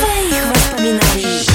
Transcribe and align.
своих 0.00 0.44
воспоминаний. 0.48 1.51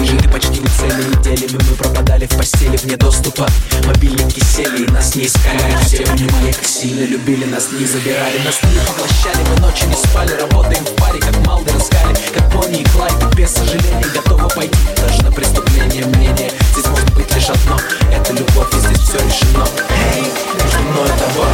Ниже 0.00 0.16
ты 0.16 0.28
почти 0.28 0.60
в 0.60 0.68
цели 0.78 1.02
неделями 1.04 1.60
мы 1.68 1.76
пропадали 1.76 2.26
в 2.26 2.36
постели 2.36 2.76
вне 2.76 2.96
доступа. 2.96 3.46
Мобильники 3.84 4.40
сели 4.40 4.84
и 4.84 4.90
нас 4.90 5.14
не 5.14 5.26
искали. 5.26 5.60
Мы 5.72 5.84
все 5.84 6.04
понимали, 6.04 6.52
как 6.52 6.66
сильно 6.66 7.04
любили 7.04 7.44
нас, 7.44 7.70
не 7.72 7.86
забирали. 7.86 8.38
Нас 8.44 8.60
не 8.62 8.80
поглощали, 8.80 9.46
мы 9.50 9.60
ночи 9.60 9.84
не 9.84 9.94
спали. 9.94 10.32
Работаем 10.40 10.84
в 10.84 10.90
паре, 11.00 11.20
как 11.20 11.36
малды 11.46 11.72
раскали, 11.72 12.16
Как 12.34 12.48
Бонни 12.52 12.80
и 12.80 12.84
Клайд, 12.84 13.12
без 13.36 13.50
сожалений 13.50 14.10
готовы 14.14 14.48
пойти. 14.48 14.78
Даже 14.96 15.22
на 15.22 15.32
преступление 15.32 16.04
мнения 16.06 16.50
Здесь 16.72 16.86
может 16.86 17.12
быть 17.14 17.34
лишь 17.34 17.50
одно. 17.50 17.78
Это 18.12 18.32
любовь, 18.32 18.74
и 18.74 18.78
здесь 18.78 19.00
все 19.00 19.18
решено. 19.18 19.66
Эй, 20.14 20.24
между 20.54 20.78
мной 20.82 21.06
и 21.06 21.18
тобой 21.18 21.46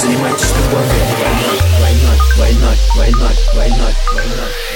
Занимайтесь 0.00 0.52
любовью, 0.56 1.02
а 1.10 1.82
войной, 1.82 2.18
войной, 2.38 2.38
войной, 2.38 2.76
войной, 2.96 3.36
войной, 3.54 3.94
войной. 4.14 4.67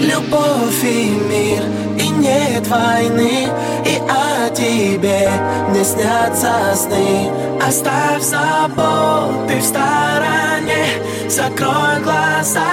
Любовь 0.00 0.84
и 0.84 1.10
мир, 1.10 1.62
и 1.98 2.08
нет 2.08 2.66
войны 2.68 3.48
И 3.84 3.98
о 4.08 4.50
тебе 4.50 5.30
не 5.70 5.84
снятся 5.84 6.74
сны. 6.74 7.30
Оставь 7.66 8.22
заботы 8.22 9.58
в 9.58 9.64
стороне 9.64 10.86
Закрой 11.28 12.00
глаза, 12.02 12.66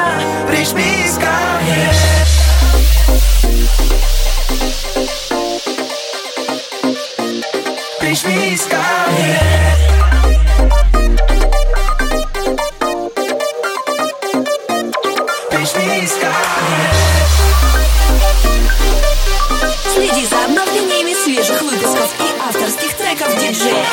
прижмись 0.48 1.16
ко 1.16 1.36
мне 1.64 1.90
Прижмись 8.00 8.66
ко 8.66 9.12
мне 9.12 9.93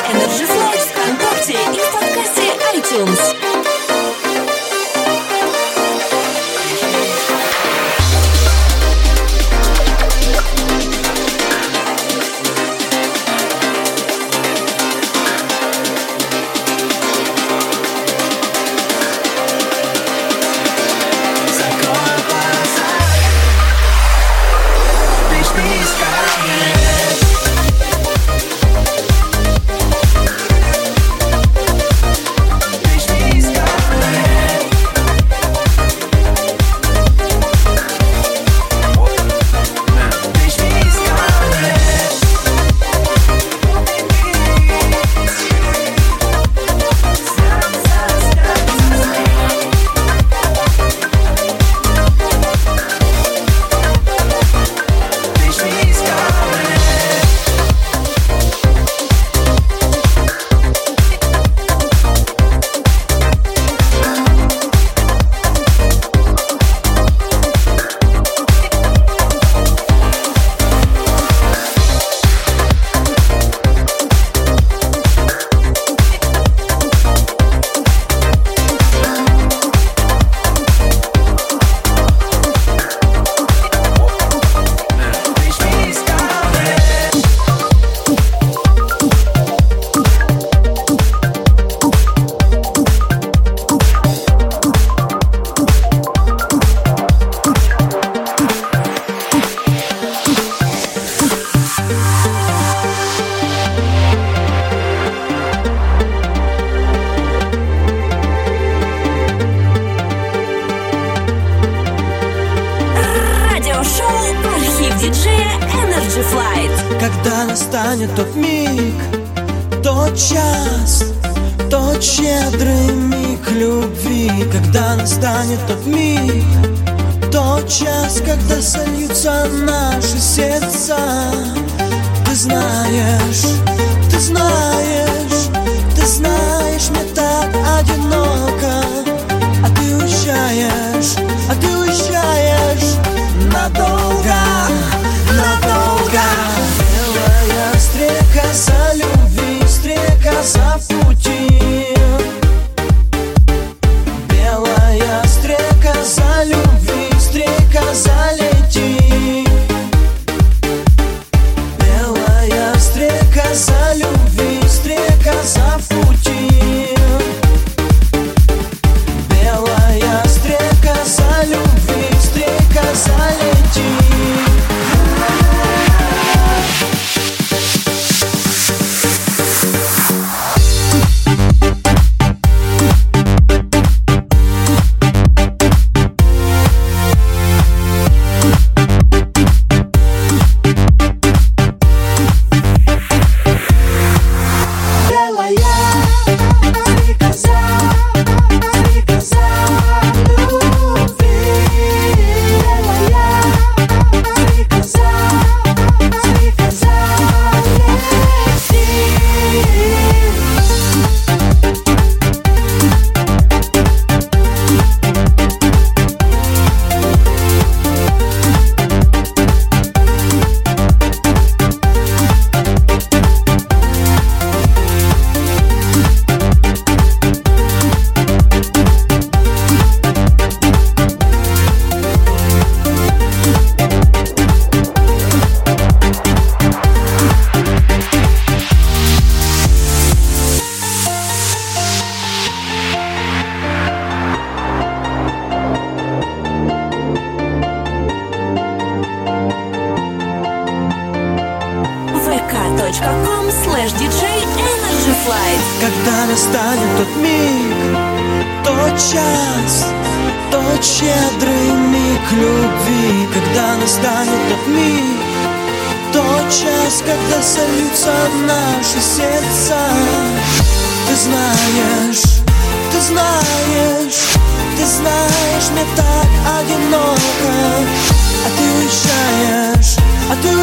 and 0.08 0.18
it's 0.22 0.38
just 0.38 0.56
like 0.56 0.79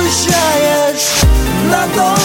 уезжаешь 0.07 1.21
надолго, 1.69 1.69
надолго. 1.69 2.16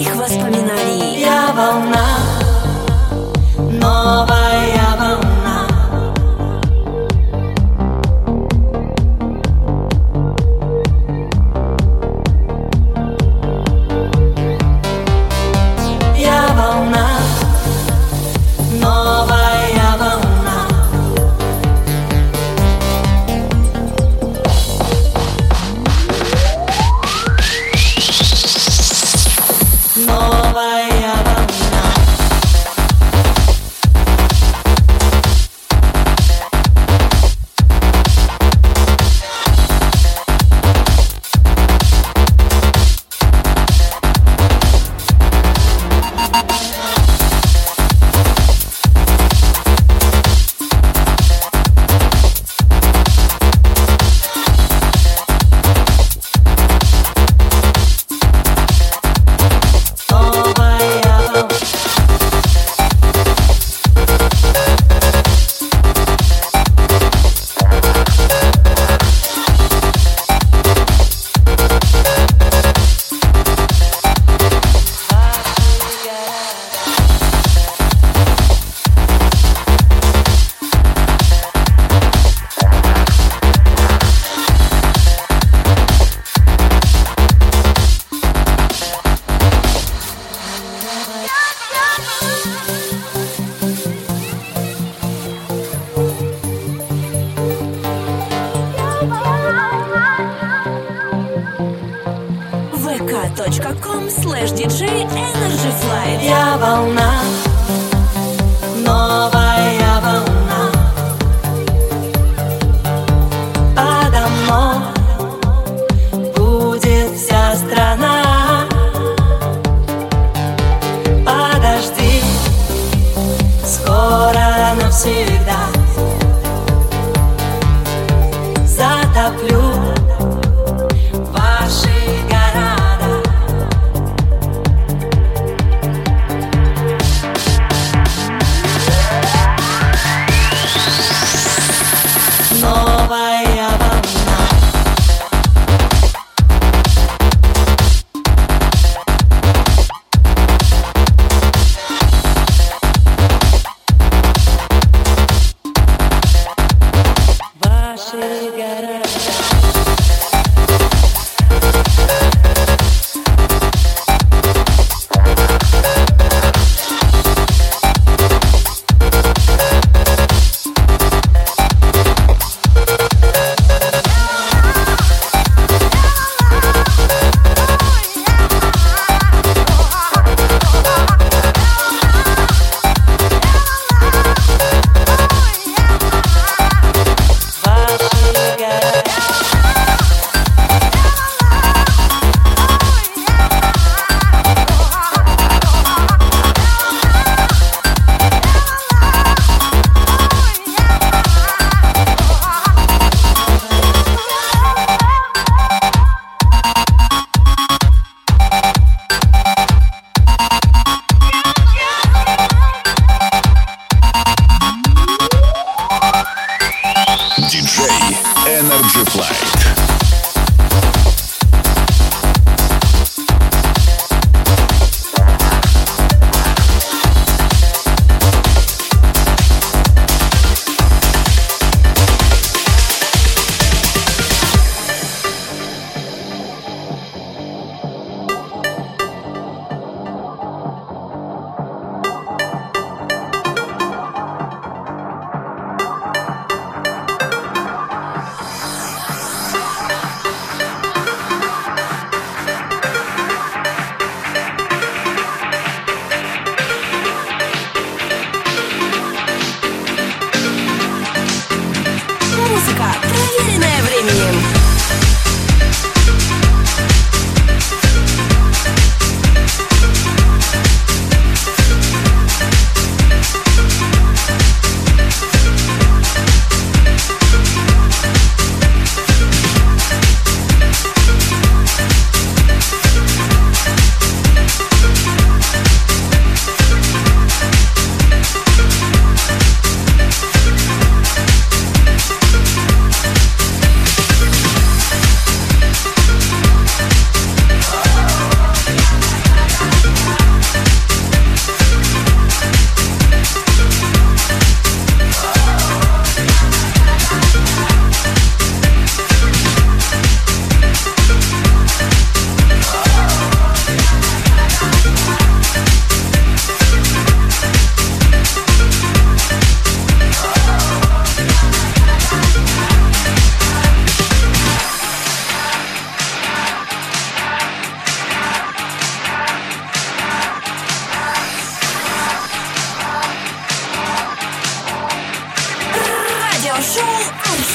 моих 0.00 0.16
воспоминаний. 0.16 1.20
Я 1.20 1.52
волна 1.52 2.09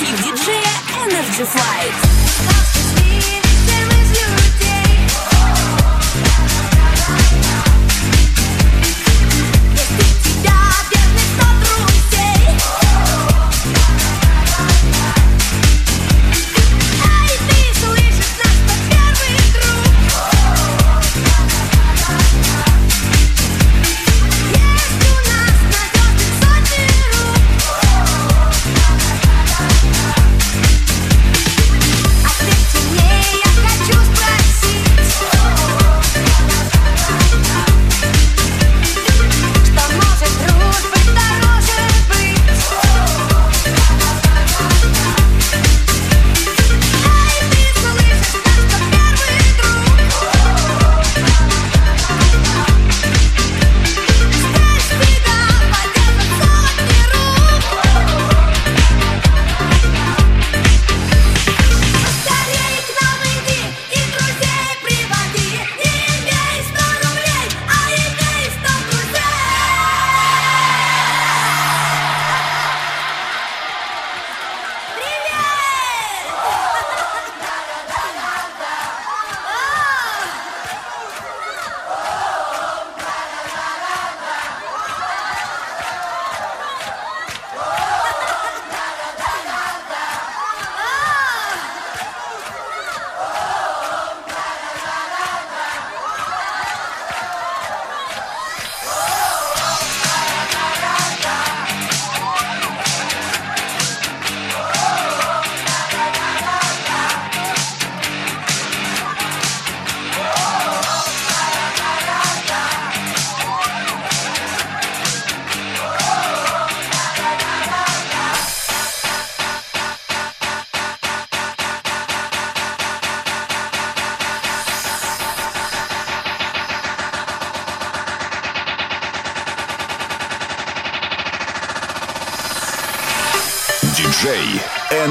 DJ 0.06 0.62
Energy 1.02 1.44
Flight. 1.44 2.75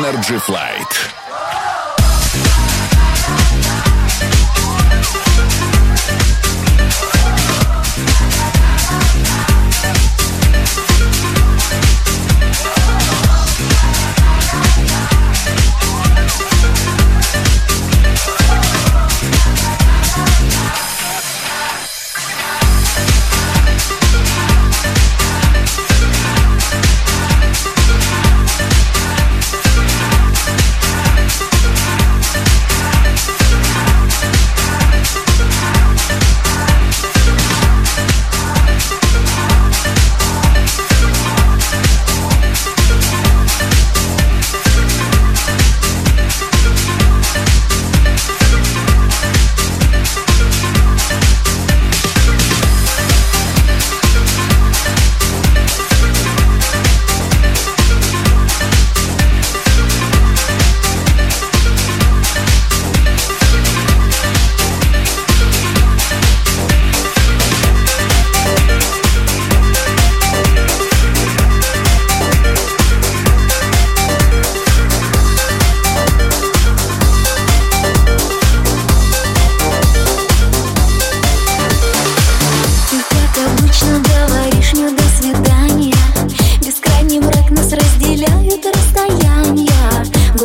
Energy 0.04 0.38
Flight. 0.38 1.13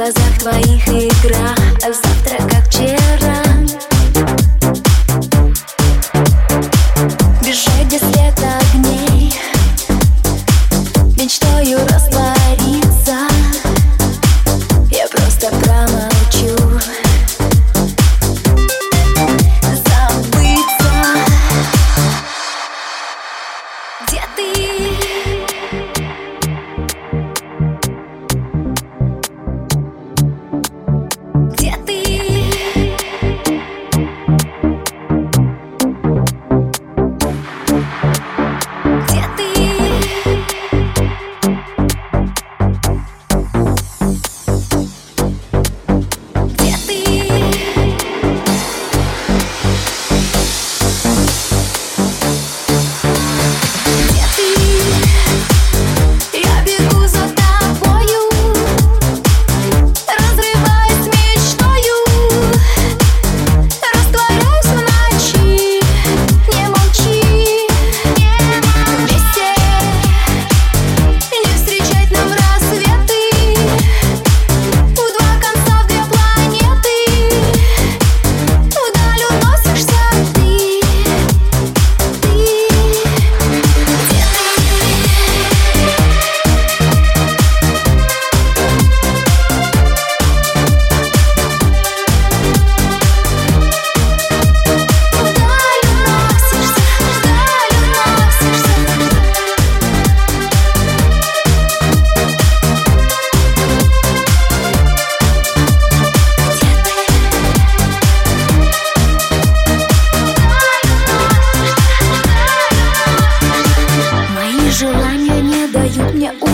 глазах 0.09 0.39
твоих 0.39 0.87
игра. 0.87 1.55
А 1.83 1.93
завтра 1.93 2.38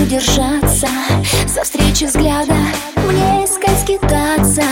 держаться 0.06 0.88
За 1.48 1.64
встречи 1.64 2.06
взгляда 2.06 2.56
Мне 3.08 3.46
искать 3.46 3.80
скитаться. 3.82 4.64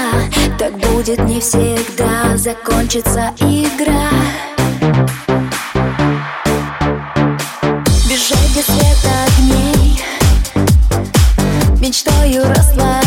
Так 0.57 0.77
будет 0.77 1.19
не 1.25 1.39
всегда 1.39 2.37
Закончится 2.37 3.31
игра. 3.39 4.09
Бежать 8.09 8.55
без 8.55 8.65
света 8.65 9.11
огней. 9.27 10.01
Мечтою 11.79 12.43
растворить 12.47 13.02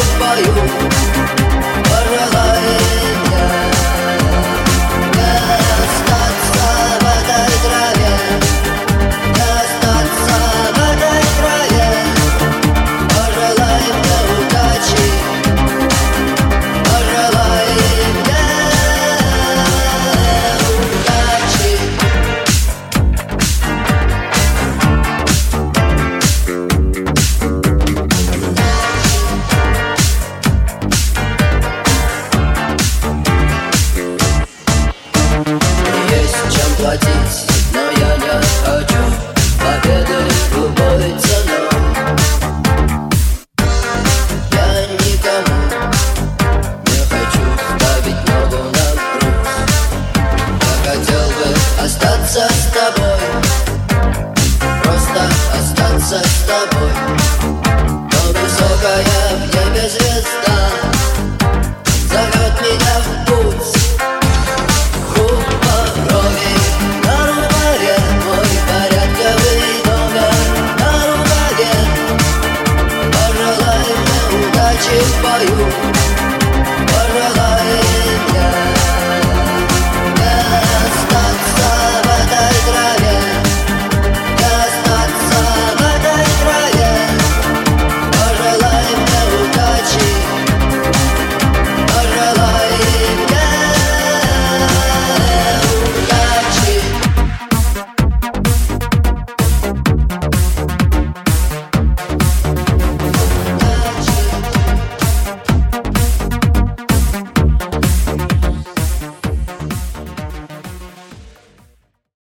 Deus 0.00 0.14
you. 1.44 1.49